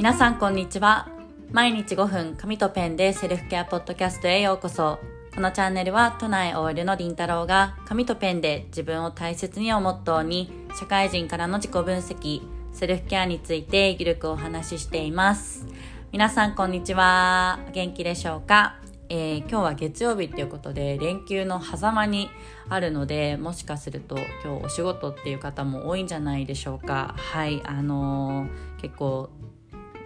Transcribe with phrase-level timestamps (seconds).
[0.00, 1.10] 皆さんこんにちは。
[1.52, 4.98] 毎日5分紙とペンでセルフケアポッドキャストへようこそ。
[5.34, 12.40] このチャンネルは都内 OL のりんたろうが紙とペンで自分を大切にをモットーに社会人からの自己分析
[12.72, 15.66] セルフケアについてゆるくお話ししています。
[16.12, 17.60] 皆さんこんにちは。
[17.74, 18.76] 元気でしょうか？
[19.10, 22.30] えー、今日は月曜日っていうことで連休の狭間に
[22.70, 27.14] あるのでもしかすると今日お仕事っていう方も多いんじゃないでしょうか。
[27.18, 29.28] はいあのー、結構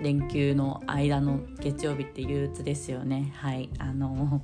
[0.01, 3.33] 連休の間の月曜日って憂鬱ですよね。
[3.37, 3.71] はい。
[3.79, 4.43] あの、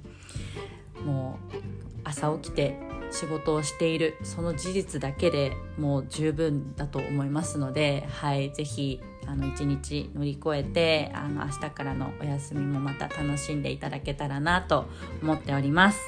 [1.05, 1.57] もう
[2.05, 2.77] 朝起きて
[3.11, 8.53] 仕事をしているその事実だけでもう十分だと思いますのではい。
[8.53, 9.01] 是非
[9.55, 14.87] 一日乗り越えてあの明日からのお休みもまた楽しんでいただけたらなと
[15.23, 16.01] 思っております。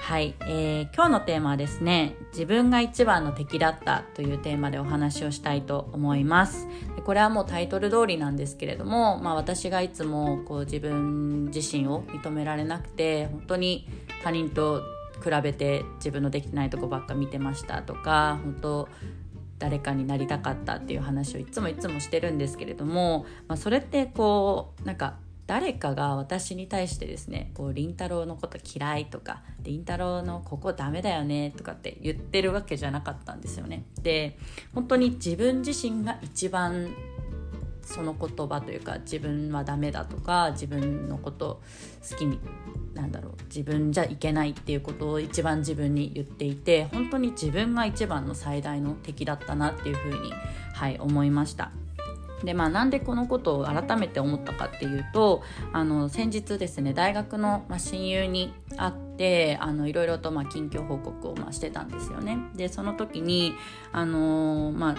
[0.00, 6.66] はい、えー、今日のテーマはですね自分が一番の敵だったというテーマでお話をしたいと思います。
[7.06, 13.88] これはもうタイトル通りなんですけれども、まあ、私がいつもこう自分自身を認められなくて本当に
[14.24, 14.82] 他人と
[15.22, 18.88] 比べて自分のできてないとこばっか見てましたとか本当
[19.60, 25.14] 誰かになりたかったっていう話をいつもいつもしてるんですけれども、まあ、それってこうなんか
[25.46, 33.84] 誰かが私に対してですね「こう凛太郎のこと嫌い」とか「凛太郎のここダメだよね」とかって言ってるわけじゃなかったんですよね。
[34.02, 34.38] で
[34.74, 36.94] 本当に自分自身が一番
[37.82, 41.62] その言葉というか自分はダメだとか自分のこと
[42.10, 42.40] 好きに
[42.94, 50.32] なんだろう自分じゃいけないっていうことを一番自分に言っていて本当に自分が一番の最大の敵だったなっていうふうに、
[50.74, 51.70] はい、思いました。
[52.44, 55.42] でまあ、なんでこのことを改めて思ったかっていうと
[55.72, 62.38] あの先日ですね大学の、ま、親友に会ってあのいろいろとま近況報告をましてたんですよね。
[62.54, 63.54] でその時に
[63.92, 64.96] あのまあ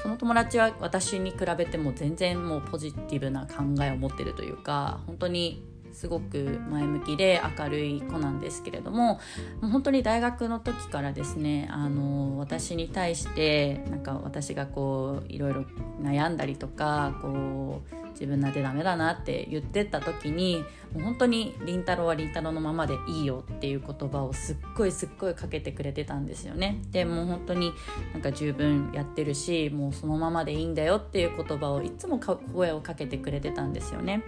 [0.00, 5.62] その友達は私に比べても全然もうポジティブな考えを持ってるというか本当に
[5.92, 9.20] すごく前向きで明るい子なんですけれどもも
[9.62, 15.64] う本当に大学の時からですねあの私に対してなんか私がこういろいろ
[16.02, 26.80] 悩んだりとかこう自分なんてダメだなって言ってた時にもう本当に「凛太郎は凛太郎のままでいいよ」っていう言葉をすっごいすっごいかけてくれてたんですよね。
[26.90, 27.72] でもう本当に
[28.12, 34.24] なんか十分やってるしもうそのままでいいんだよっていう言葉をいつも声をかけてくれてたんですよね。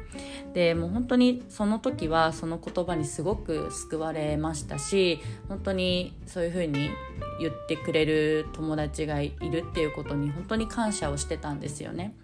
[0.54, 5.18] でもう本当にその時はその言葉にすごく救われましたし
[5.48, 6.90] 本当にそういう風に
[7.40, 12.14] 言ってくれる友達がいるっていうことに本当に感謝をしてたんですよね。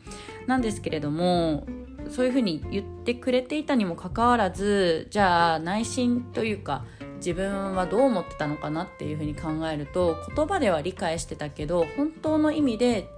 [0.47, 1.67] なんですけれども
[2.11, 6.85] そういうふうに言ってくれていたにもかかわらずじゃあ内心というか
[7.17, 13.09] 自分はどう思ってたのかなっていうふうに考えると言葉では理解してたけど本当の意味で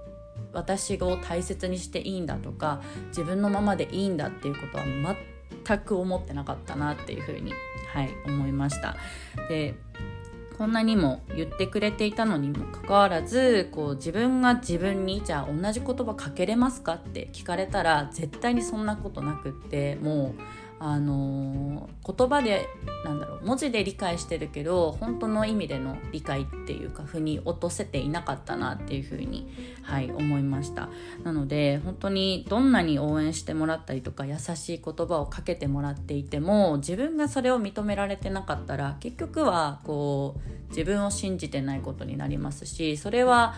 [0.53, 4.85] 私を大切にしていいんだとか自分のままでいいんだっていうことは
[5.65, 7.53] 全く思ってなかったなっていうふうに、
[7.93, 8.95] はい、思いました。
[9.49, 9.75] で
[10.59, 20.41] こんなにも言ってくれていたのにもかかわらずこう自分が自分にじゃあ同じ言葉かけれますかって聞かれたら絶対にそんなことなくってもう
[20.79, 22.67] あのー、言葉で
[23.03, 29.49] なんだろう文字で理解してるけど本当の意味での理解っていうか腑に落とせていなかったなっていうふうに、
[29.83, 30.89] はい、思いました。
[31.23, 43.55] なので本当にどんなに応援してもらったりとか優しい言葉をかけてもらっていても自分がそれを認められてなかったら結局はこう自分を信じてないことになりますしそれは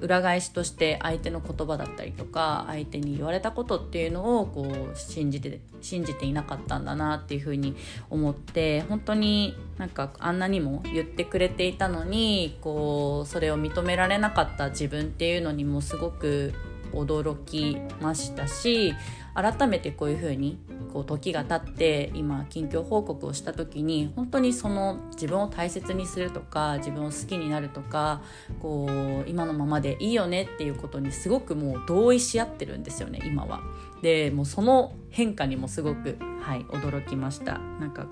[0.00, 7.76] 裏返しとして相手の言葉だったりとか相手に言われたことっていうのをこう信じて信じていなかったんだなっていうふうに
[8.08, 16.54] 思って本当になんかあんなにも言ってくれていたのにこうそれを認められなかった自分っていうのにもすごく
[16.92, 18.94] 驚きましたし
[19.34, 20.58] 改めてこういうふうに
[20.92, 28.22] こう時が経って今近況報告をした時に本当にその自分を大切にするとか自分を好きになるとか
[28.60, 28.88] こ
[29.26, 33.60] う今のままでいいよねっていうことにすごくもう同意し合ってるんですよね今は。
[34.02, 37.58] でもうその変化にもすごく、はい、驚きました。
[37.58, 38.06] なんか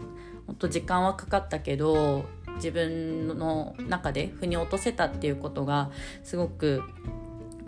[0.46, 2.26] 本当時間はかかったけど
[2.56, 5.90] 自分の中で腑に落とせたっていうことが
[6.22, 6.82] すごく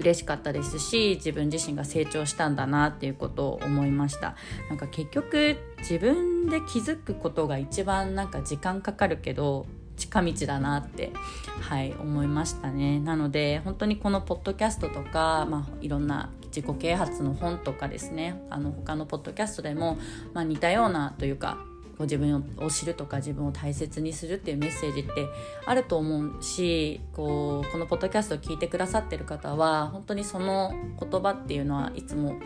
[0.01, 4.35] 嬉しかったですし自分自身が成長したんだなっていうことを思いました。
[4.69, 9.67] なんか結局自分で気づくことが一番なんか時間かかるけど
[9.97, 11.13] 近道だなって
[11.61, 13.01] はい思いましたね。
[13.01, 19.99] なので本当にこのポッドキャストとか、まあ、いろんな自己啓発の本とかですねあの他のポッドキャストでも、
[20.33, 21.59] まあ、似たようなというか
[22.01, 25.27] こう自分を知るとか自分を大切にするっていうメッセージって
[25.67, 32.37] あると思うしこうこのポッドキャストを聞いてくださってる方は本当にその言葉っていうのはいつも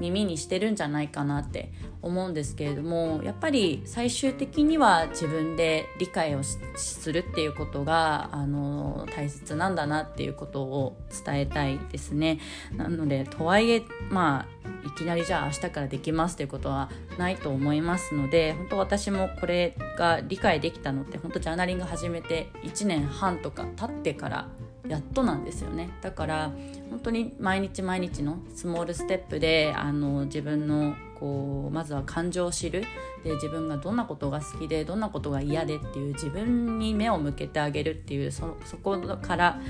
[0.00, 1.72] 耳にしてるんじゃないかなって
[2.02, 12.40] 思うんですけれどもやっぱり最終的には自分で理解をするっていうことがあの大切なんだなっていうことを伝えたいですね。
[12.76, 24.48] なのでとはいえまあいきなりじゃあ明日からできますということはないと思いますので本当私もこれが理解できたのって本当ジャーナリング始めて1年半とか経ってから
[24.88, 25.90] やっとなんですよね。
[26.02, 26.52] だから
[26.90, 32.84] 本当に毎日毎日のスモールステップであの自分のこうまずは感情を知る。
[33.24, 39.60] で自分がどんなことが好きでどんなことが嫌でっていう自分に目を向けてあげるっていうそそこから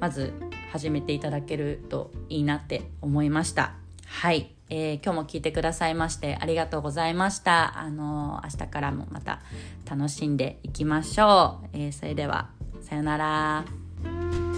[0.00, 0.32] まず
[0.72, 3.74] 始めていただけるといいなって思いました。
[4.06, 7.78] はい、えー、今日も聞いてくださいましてありがとうございました。
[7.78, 9.40] あの明日からもまた
[9.88, 12.50] 楽しんでいきましょう、えー、それでは
[12.82, 13.83] さよなら。